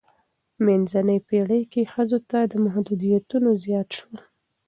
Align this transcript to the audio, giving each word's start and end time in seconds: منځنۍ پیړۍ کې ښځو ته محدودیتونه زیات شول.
منځنۍ 0.65 1.19
پیړۍ 1.27 1.61
کې 1.71 1.81
ښځو 1.93 2.17
ته 2.29 2.39
محدودیتونه 2.65 3.49
زیات 3.63 3.89
شول. 3.97 4.17